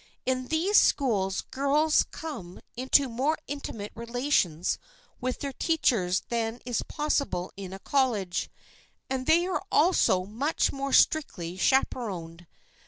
In 0.25 0.47
these 0.47 0.79
schools 0.79 1.41
girls 1.51 2.07
come 2.09 2.59
into 2.75 3.07
more 3.07 3.37
intimate 3.45 3.91
relations 3.93 4.79
with 5.19 5.37
their 5.41 5.53
teachers 5.53 6.21
than 6.29 6.59
is 6.65 6.81
possible 6.81 7.51
in 7.55 7.71
a 7.71 7.77
college, 7.77 8.49
and 9.11 9.27
they 9.27 9.45
are 9.45 9.63
also 9.71 10.25
much 10.25 10.71
more 10.73 10.91
strictly 10.91 11.55
chaperoned. 11.55 12.47